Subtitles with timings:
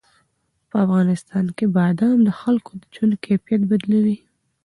[0.69, 4.17] په افغانستان کې بادام د خلکو د ژوند کیفیت بدلوي.